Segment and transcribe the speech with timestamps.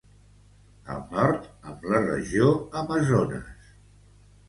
[0.93, 2.51] Al nord, amb la Regió
[2.85, 3.73] Amazones.